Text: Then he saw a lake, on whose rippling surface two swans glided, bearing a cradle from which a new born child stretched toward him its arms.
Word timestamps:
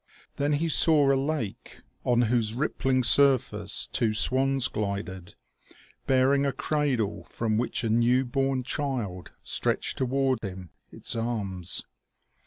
Then 0.37 0.53
he 0.53 0.67
saw 0.67 1.13
a 1.13 1.13
lake, 1.15 1.81
on 2.03 2.23
whose 2.23 2.55
rippling 2.55 3.03
surface 3.03 3.85
two 3.85 4.15
swans 4.15 4.67
glided, 4.67 5.35
bearing 6.07 6.43
a 6.43 6.51
cradle 6.51 7.23
from 7.25 7.59
which 7.59 7.83
a 7.83 7.89
new 7.89 8.25
born 8.25 8.63
child 8.63 9.31
stretched 9.43 9.99
toward 9.99 10.39
him 10.41 10.71
its 10.91 11.15
arms. 11.15 11.85